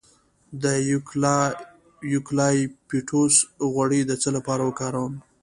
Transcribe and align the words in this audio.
د 0.63 0.65
یوکالیپټوس 2.13 3.35
غوړي 3.71 4.01
د 4.05 4.11
څه 4.21 4.29
لپاره 4.37 4.61
وکاروم؟ 4.69 5.13